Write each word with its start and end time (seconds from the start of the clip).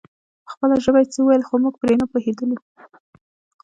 په 0.45 0.49
خپله 0.53 0.75
ژبه 0.83 0.99
يې 1.01 1.07
څه 1.13 1.19
ويل 1.23 1.43
خو 1.47 1.55
موږ 1.63 1.75
پرې 1.81 1.95
نه 2.01 2.05
پوهېدلو. 2.11 2.57